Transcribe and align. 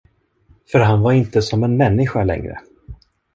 För 0.71 0.79
han 0.79 1.01
var 1.01 1.11
inte 1.13 1.41
som 1.41 1.63
en 1.63 1.77
människa 1.77 2.23
längre. 2.23 2.61